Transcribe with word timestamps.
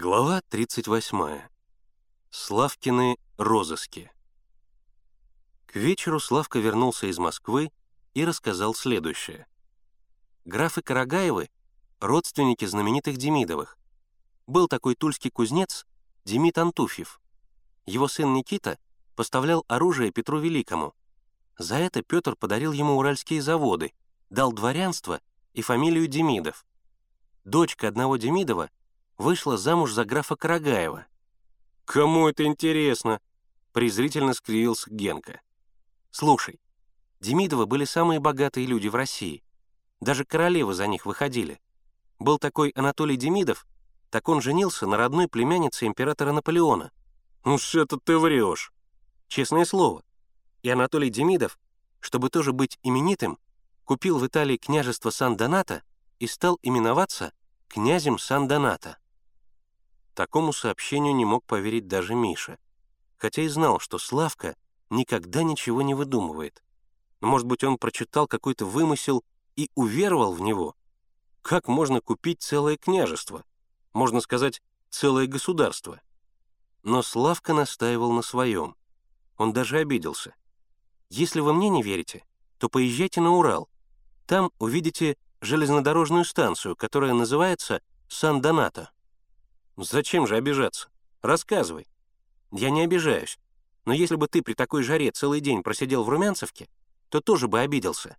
Глава 0.00 0.42
38. 0.50 1.40
Славкины 2.30 3.16
розыски. 3.36 4.12
К 5.66 5.74
вечеру 5.74 6.20
Славка 6.20 6.60
вернулся 6.60 7.08
из 7.08 7.18
Москвы 7.18 7.72
и 8.14 8.24
рассказал 8.24 8.76
следующее. 8.76 9.48
Графы 10.44 10.82
Карагаевы— 10.82 11.50
родственники 12.00 12.64
знаменитых 12.64 13.16
Демидовых. 13.16 13.76
Был 14.46 14.68
такой 14.68 14.94
тульский 14.94 15.32
кузнец 15.32 15.84
Демид 16.24 16.58
Антуфьев. 16.58 17.20
Его 17.84 18.06
сын 18.06 18.32
Никита 18.32 18.78
поставлял 19.16 19.64
оружие 19.66 20.12
Петру 20.12 20.38
Великому. 20.38 20.94
За 21.58 21.74
это 21.74 22.02
Петр 22.04 22.36
подарил 22.36 22.70
ему 22.70 22.98
уральские 22.98 23.42
заводы, 23.42 23.92
дал 24.30 24.52
дворянство 24.52 25.20
и 25.54 25.62
фамилию 25.62 26.06
Демидов. 26.06 26.64
Дочка 27.44 27.88
одного 27.88 28.16
Демидова— 28.16 28.70
вышла 29.18 29.58
замуж 29.58 29.92
за 29.92 30.04
графа 30.04 30.36
Карагаева. 30.36 31.06
«Кому 31.84 32.28
это 32.28 32.44
интересно?»— 32.44 33.20
презрительно 33.72 34.32
скривился 34.32 34.90
Генка. 34.90 35.40
«Слушай, 36.10 36.60
Демидовы 37.20 37.66
были 37.66 37.84
самые 37.84 38.20
богатые 38.20 38.66
люди 38.66 38.88
в 38.88 38.94
России. 38.94 39.42
Даже 40.00 40.24
королевы 40.24 40.74
за 40.74 40.86
них 40.86 41.04
выходили. 41.04 41.60
Был 42.18 42.38
такой 42.38 42.70
Анатолий 42.70 43.16
Демидов, 43.16 43.66
так 44.10 44.28
он 44.28 44.40
женился 44.40 44.86
на 44.86 44.96
родной 44.96 45.28
племяннице 45.28 45.86
императора 45.86 46.32
Наполеона. 46.32 46.92
Ну 47.44 47.58
что 47.58 47.80
это 47.80 47.98
ты 47.98 48.16
врешь? 48.18 48.72
Честное 49.26 49.64
слово. 49.64 50.04
И 50.62 50.70
Анатолий 50.70 51.10
Демидов, 51.10 51.58
чтобы 52.00 52.30
тоже 52.30 52.52
быть 52.52 52.78
именитым, 52.82 53.38
купил 53.84 54.18
в 54.18 54.26
Италии 54.26 54.56
княжество 54.56 55.10
Сан-Донато 55.10 55.82
и 56.20 56.26
стал 56.26 56.58
именоваться 56.62 57.32
князем 57.68 58.18
Сан-Донато. 58.18 58.98
Такому 60.18 60.52
сообщению 60.52 61.14
не 61.14 61.24
мог 61.24 61.44
поверить 61.44 61.86
даже 61.86 62.16
Миша, 62.16 62.58
хотя 63.18 63.42
и 63.42 63.46
знал, 63.46 63.78
что 63.78 63.98
Славка 63.98 64.56
никогда 64.90 65.44
ничего 65.44 65.80
не 65.80 65.94
выдумывает. 65.94 66.60
Может 67.20 67.46
быть, 67.46 67.62
он 67.62 67.78
прочитал 67.78 68.26
какой-то 68.26 68.64
вымысел 68.64 69.22
и 69.54 69.70
уверовал 69.76 70.32
в 70.32 70.40
него. 70.40 70.74
Как 71.40 71.68
можно 71.68 72.00
купить 72.00 72.42
целое 72.42 72.76
княжество? 72.76 73.44
Можно 73.92 74.20
сказать, 74.20 74.60
целое 74.90 75.28
государство. 75.28 76.00
Но 76.82 77.02
Славка 77.02 77.54
настаивал 77.54 78.10
на 78.10 78.22
своем. 78.22 78.74
Он 79.36 79.52
даже 79.52 79.78
обиделся. 79.78 80.34
Если 81.10 81.38
вы 81.38 81.54
мне 81.54 81.68
не 81.68 81.84
верите, 81.84 82.24
то 82.58 82.68
поезжайте 82.68 83.20
на 83.20 83.36
Урал. 83.36 83.68
Там 84.26 84.50
увидите 84.58 85.16
железнодорожную 85.40 86.24
станцию, 86.24 86.74
которая 86.74 87.14
называется 87.14 87.82
Сан-Донато. 88.08 88.90
«Зачем 89.80 90.26
же 90.26 90.34
обижаться? 90.34 90.90
Рассказывай». 91.22 91.86
«Я 92.50 92.70
не 92.70 92.82
обижаюсь. 92.82 93.38
Но 93.84 93.92
если 93.92 94.16
бы 94.16 94.26
ты 94.26 94.42
при 94.42 94.54
такой 94.54 94.82
жаре 94.82 95.12
целый 95.12 95.40
день 95.40 95.62
просидел 95.62 96.02
в 96.02 96.08
Румянцевке, 96.08 96.68
то 97.10 97.20
тоже 97.20 97.46
бы 97.46 97.60
обиделся». 97.60 98.16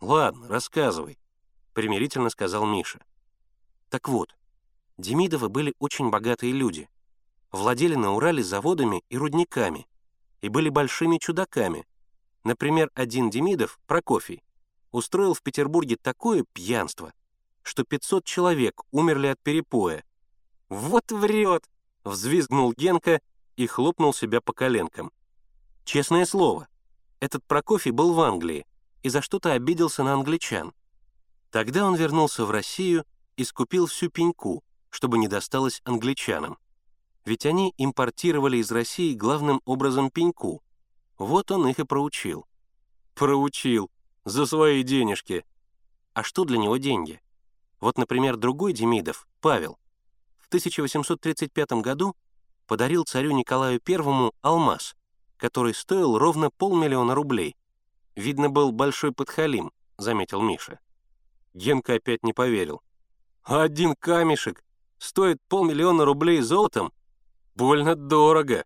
«Ладно, 0.00 0.48
рассказывай»,— 0.48 1.16
примирительно 1.74 2.28
сказал 2.28 2.66
Миша. 2.66 3.04
Так 3.88 4.08
вот, 4.08 4.36
Демидовы 4.98 5.48
были 5.48 5.74
очень 5.78 6.10
богатые 6.10 6.52
люди. 6.52 6.88
Владели 7.52 7.94
на 7.94 8.12
Урале 8.12 8.42
заводами 8.42 9.04
и 9.08 9.16
рудниками. 9.16 9.86
И 10.40 10.48
были 10.48 10.70
большими 10.70 11.18
чудаками. 11.18 11.86
Например, 12.42 12.90
один 12.94 13.30
Демидов, 13.30 13.78
Прокофий, 13.86 14.42
устроил 14.90 15.34
в 15.34 15.42
Петербурге 15.42 15.96
такое 16.02 16.44
пьянство, 16.52 17.12
что 17.62 17.84
500 17.84 18.24
человек 18.24 18.82
умерли 18.90 19.28
от 19.28 19.40
перепоя, 19.40 20.04
«Вот 20.68 21.12
врет!»— 21.12 21.68
взвизгнул 22.04 22.72
Генка 22.72 23.20
и 23.56 23.66
хлопнул 23.66 24.12
себя 24.12 24.40
по 24.40 24.52
коленкам. 24.52 25.12
Честное 25.84 26.26
слово, 26.26 26.68
этот 27.20 27.44
Прокофий 27.44 27.92
был 27.92 28.12
в 28.12 28.20
Англии 28.20 28.66
и 29.02 29.08
за 29.08 29.22
что-то 29.22 29.52
обиделся 29.52 30.02
на 30.02 30.14
англичан. 30.14 30.74
Тогда 31.50 31.86
он 31.86 31.94
вернулся 31.94 32.44
в 32.44 32.50
Россию 32.50 33.04
и 33.36 33.44
скупил 33.44 33.86
всю 33.86 34.10
пеньку, 34.10 34.64
чтобы 34.90 35.18
не 35.18 35.28
досталось 35.28 35.80
англичанам. 35.84 36.58
Ведь 37.24 37.46
они 37.46 37.72
импортировали 37.78 38.58
из 38.58 38.70
России 38.70 39.14
главным 39.14 39.60
образом 39.64 40.10
пеньку. 40.10 40.62
Вот 41.18 41.50
он 41.50 41.66
их 41.68 41.78
и 41.78 41.84
проучил. 41.84 42.46
Проучил. 43.14 43.90
За 44.24 44.44
свои 44.44 44.82
денежки. 44.82 45.44
А 46.12 46.22
что 46.24 46.44
для 46.44 46.58
него 46.58 46.76
деньги? 46.78 47.20
Вот, 47.80 47.96
например, 47.96 48.36
другой 48.36 48.72
Демидов, 48.72 49.28
Павел, 49.40 49.78
в 50.46 50.48
1835 50.48 51.72
году 51.82 52.14
подарил 52.68 53.04
царю 53.04 53.32
Николаю 53.32 53.80
I 53.84 54.30
алмаз, 54.42 54.94
который 55.36 55.74
стоил 55.74 56.18
ровно 56.18 56.50
полмиллиона 56.50 57.16
рублей. 57.16 57.56
Видно, 58.14 58.48
был 58.48 58.70
большой 58.70 59.10
подхалим, 59.10 59.72
заметил 59.98 60.40
Миша. 60.40 60.78
Генка 61.52 61.94
опять 61.94 62.22
не 62.22 62.32
поверил. 62.32 62.80
«Один 63.42 63.96
камешек 63.96 64.62
стоит 64.98 65.40
полмиллиона 65.48 66.04
рублей 66.04 66.40
золотом? 66.42 66.92
Больно 67.56 67.96
дорого!» 67.96 68.64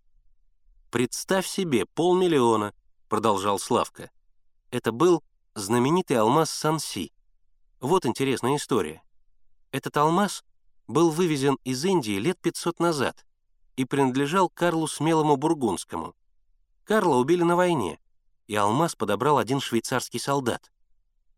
«Представь 0.90 1.46
себе, 1.46 1.86
полмиллиона»,— 1.86 2.74
продолжал 3.08 3.58
Славка. 3.58 4.10
Это 4.70 4.92
был 4.92 5.22
знаменитый 5.54 6.18
алмаз 6.18 6.50
Санси. 6.50 7.10
Вот 7.80 8.04
интересная 8.04 8.56
история. 8.56 9.02
Этот 9.72 9.96
алмаз 9.96 10.44
был 10.90 11.10
вывезен 11.10 11.56
из 11.64 11.84
Индии 11.84 12.18
лет 12.18 12.38
500 12.40 12.80
назад 12.80 13.24
и 13.76 13.84
принадлежал 13.84 14.48
Карлу 14.48 14.88
Смелому 14.88 15.36
Бургундскому. 15.36 16.14
Карла 16.84 17.16
убили 17.16 17.44
на 17.44 17.54
войне, 17.56 18.00
и 18.48 18.56
алмаз 18.56 18.96
подобрал 18.96 19.38
один 19.38 19.60
швейцарский 19.60 20.18
солдат. 20.18 20.72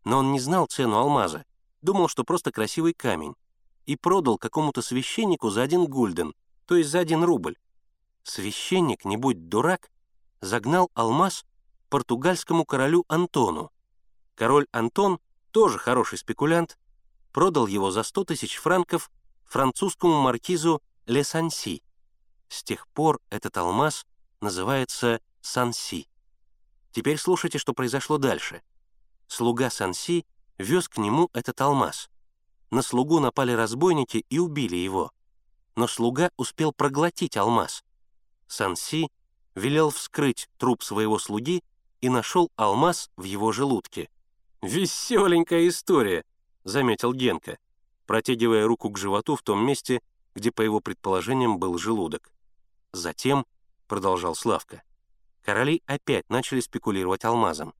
Но 0.03 0.17
он 0.17 0.31
не 0.31 0.39
знал 0.39 0.65
цену 0.65 0.97
алмаза, 0.97 1.45
думал, 1.81 2.07
что 2.07 2.23
просто 2.23 2.51
красивый 2.51 2.93
камень, 2.93 3.35
и 3.85 3.95
продал 3.95 4.37
какому-то 4.37 4.81
священнику 4.81 5.51
за 5.51 5.61
один 5.61 5.85
гульден, 5.85 6.33
то 6.65 6.75
есть 6.75 6.89
за 6.89 6.99
один 6.99 7.23
рубль. 7.23 7.57
Священник, 8.23 9.05
не 9.05 9.17
будь 9.17 9.49
дурак, 9.49 9.91
загнал 10.41 10.89
алмаз 10.95 11.45
португальскому 11.89 12.65
королю 12.65 13.05
Антону. 13.07 13.71
Король 14.35 14.65
Антон, 14.71 15.19
тоже 15.51 15.77
хороший 15.77 16.17
спекулянт, 16.17 16.79
продал 17.31 17.67
его 17.67 17.91
за 17.91 18.01
100 18.01 18.23
тысяч 18.25 18.55
франков 18.55 19.11
французскому 19.45 20.21
маркизу 20.21 20.81
Ле 21.05 21.23
Санси. 21.23 21.83
С 22.49 22.63
тех 22.63 22.87
пор 22.87 23.19
этот 23.29 23.57
алмаз 23.57 24.05
называется 24.41 25.19
Санси. 25.41 26.07
Теперь 26.91 27.17
слушайте, 27.17 27.57
что 27.57 27.73
произошло 27.73 28.17
дальше. 28.17 28.61
Слуга 29.27 29.69
Санси 29.69 30.25
вез 30.57 30.87
к 30.87 30.97
нему 30.97 31.29
этот 31.33 31.59
алмаз. 31.61 32.09
На 32.71 32.81
слугу 32.81 33.19
напали 33.19 33.51
разбойники 33.51 34.25
и 34.29 34.39
убили 34.39 34.75
его. 34.75 35.11
Но 35.75 35.87
слуга 35.87 36.29
успел 36.37 36.71
проглотить 36.71 37.37
алмаз. 37.37 37.83
Санси 38.47 39.09
велел 39.55 39.89
вскрыть 39.89 40.49
труп 40.57 40.83
своего 40.83 41.19
слуги 41.19 41.63
и 42.01 42.09
нашел 42.09 42.51
алмаз 42.55 43.09
в 43.17 43.23
его 43.23 43.51
желудке. 43.51 44.09
«Веселенькая 44.61 45.67
история»,— 45.67 46.23
заметил 46.63 47.13
Генка 47.13 47.57
протягивая 48.05 48.67
руку 48.67 48.89
к 48.89 48.97
животу 48.97 49.35
в 49.35 49.41
том 49.41 49.65
месте, 49.65 50.01
где, 50.35 50.51
по 50.51 50.61
его 50.61 50.79
предположениям, 50.79 51.59
был 51.59 51.77
желудок. 51.77 52.33
Затем,— 52.91 53.45
продолжал 53.87 54.35
Славка,— 54.35 54.83
короли 55.41 55.81
опять 55.85 56.29
начали 56.29 56.59
спекулировать 56.59 57.25
алмазом. 57.25 57.73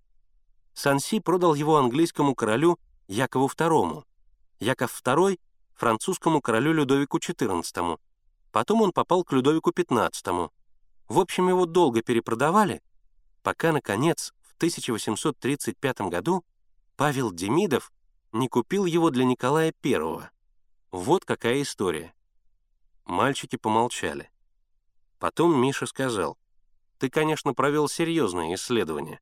Санси 0.74 1.20
продал 1.20 1.54
его 1.54 1.78
английскому 1.78 2.36
королю 2.36 2.80
Якову 3.08 3.48
II, 3.48 4.04
Яков 4.60 5.02
II— 5.04 5.40
французскому 5.76 6.42
королю 6.42 6.74
Людовику 6.74 7.18
XIV, 7.18 8.00
потом 8.52 8.82
он 8.82 8.92
попал 8.92 9.24
к 9.24 9.34
Людовику 9.34 9.72
XV. 9.72 10.50
В 11.08 11.20
общем, 11.20 11.50
его 11.50 11.66
долго 11.66 12.02
перепродавали, 12.02 12.82
пока, 13.42 13.72
наконец, 13.72 14.34
в 14.42 14.56
1835 14.56 16.02
году 16.10 16.44
Павел 16.96 17.32
Демидов 17.32 17.92
не 18.34 18.50
купил 18.50 18.86
его 18.86 19.12
для 19.12 19.26
Николая 19.26 19.74
I. 19.84 20.30
Вот 20.92 21.24
какая 21.24 21.62
история. 21.62 22.14
Мальчики 23.06 23.56
помолчали. 23.56 24.32
Потом 25.20 25.56
Миша 25.56 25.86
сказал, 25.86 26.38
«Ты, 26.98 27.10
конечно, 27.10 27.54
провел 27.54 27.88
серьезное 27.88 28.56
исследование, 28.56 29.20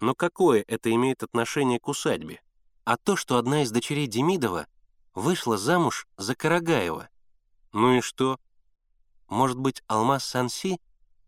но 0.00 0.14
какое 0.14 0.64
это 0.66 0.92
имеет 0.92 1.22
отношение 1.22 1.78
к 1.78 1.88
усадьбе? 1.88 2.42
А 2.84 2.96
то, 2.96 3.14
что 3.14 3.36
одна 3.36 3.62
из 3.62 3.70
дочерей 3.70 4.08
Демидова 4.08 4.66
вышла 5.14 5.56
замуж 5.56 6.08
за 6.16 6.34
Карагаева. 6.34 7.08
Ну 7.72 7.98
и 7.98 8.00
что? 8.00 8.40
Может 9.28 9.58
быть, 9.58 9.82
алмаз 9.86 10.24
Санси 10.24 10.80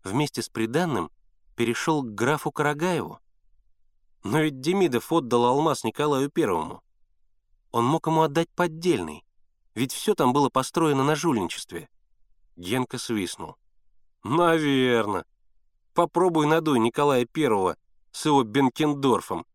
вместе 0.03 0.41
с 0.41 0.49
приданным 0.49 1.09
перешел 1.55 2.03
к 2.03 2.13
графу 2.13 2.51
Карагаеву? 2.51 3.19
Но 4.23 4.39
ведь 4.39 4.59
Демидов 4.59 5.11
отдал 5.11 5.45
алмаз 5.45 5.85
Николаю 5.85 6.29
Первому. 6.29 6.82
Он 7.73 7.85
мог 7.85 8.05
ему 8.05 8.21
отдать 8.21 8.49
поддельный, 8.51 9.25
ведь 9.73 9.91
все 9.91 10.13
там 10.13 10.31
было 10.31 10.49
построено 10.49 11.03
на 11.03 11.15
жульничестве. 11.15 11.89
Генка 12.55 12.99
свистнул. 12.99 13.57
«Наверно. 14.23 15.25
Попробуй 15.95 16.45
надуй 16.45 16.77
Николая 16.77 17.25
Первого 17.25 17.75
с 18.11 18.25
его 18.25 18.43
Бенкендорфом. 18.43 19.47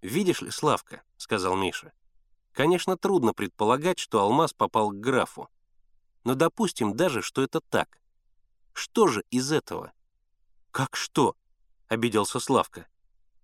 Видишь 0.00 0.40
ли, 0.40 0.50
Славка,— 0.50 1.02
сказал 1.18 1.56
Миша,— 1.56 1.92
конечно, 2.52 2.96
трудно 2.96 3.34
предполагать, 3.34 3.98
что 3.98 4.22
алмаз 4.22 4.54
попал 4.54 4.90
к 4.90 5.00
графу. 5.00 5.50
Но 6.24 6.34
допустим 6.34 6.96
даже, 6.96 7.20
что 7.20 7.42
это 7.42 7.60
так. 7.60 8.00
Что 8.72 9.08
же 9.08 9.24
из 9.30 9.52
этого? 9.52 9.92
Как 10.70 10.96
что?— 10.96 11.36
обиделся 11.88 12.40
Славка. 12.40 12.88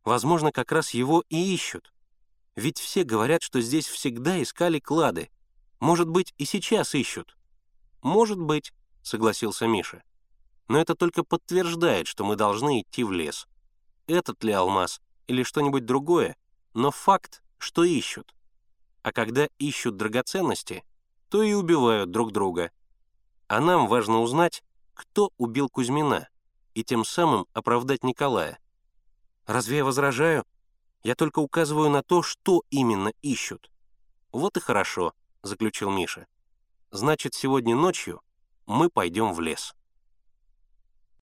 Возможно, 0.02 0.50
как 0.50 0.72
раз 0.72 0.90
его 0.94 1.24
и 1.28 1.54
ищут. 1.54 1.93
Ведь 2.56 2.78
все 2.78 3.04
говорят, 3.04 3.42
что 3.42 3.60
здесь 3.60 3.86
всегда 3.86 4.40
искали 4.42 4.78
клады. 4.78 5.30
Может 5.80 6.08
быть, 6.08 6.32
и 6.38 6.44
сейчас 6.44 6.94
ищут. 6.94 7.36
Может 8.02 8.38
быть,— 8.38 8.72
согласился 9.02 9.66
Миша. 9.66 10.02
Но 10.68 10.78
это 10.78 10.94
только 10.94 11.24
подтверждает, 11.24 12.06
что 12.06 12.24
мы 12.24 12.36
должны 12.36 12.82
идти 12.82 13.04
в 13.04 13.12
лес. 13.12 13.46
Этот 14.06 14.42
ли 14.44 14.52
алмаз 14.52 15.00
или 15.26 15.42
что-нибудь 15.42 15.84
другое, 15.84 16.36
но 16.74 16.90
факт, 16.90 17.42
что 17.58 17.84
ищут. 17.84 18.34
А 19.02 19.12
когда 19.12 19.48
ищут 19.58 19.96
драгоценности, 19.96 20.84
то 21.28 21.42
и 21.42 21.52
убивают 21.52 22.10
друг 22.10 22.32
друга. 22.32 22.70
А 23.48 23.60
нам 23.60 23.88
важно 23.88 24.20
узнать, 24.20 24.62
кто 24.94 25.32
убил 25.36 25.68
Кузьмина, 25.68 26.28
и 26.74 26.84
тем 26.84 27.04
самым 27.04 27.46
оправдать 27.52 28.04
Николая. 28.04 28.58
Разве 29.46 29.78
я 29.78 29.84
возражаю? 29.84 30.44
Я 31.04 31.14
только 31.14 31.38
указываю 31.38 31.90
на 31.90 32.02
то, 32.02 32.22
что 32.22 32.64
именно 32.70 33.12
ищут. 33.20 33.70
Вот 34.32 34.56
и 34.56 34.60
хорошо, 34.60 35.12
заключил 35.42 35.90
Миша. 35.90 36.26
Значит, 36.90 37.34
сегодня 37.34 37.76
ночью 37.76 38.22
мы 38.66 38.88
пойдем 38.88 39.34
в 39.34 39.40
лес. 39.40 39.74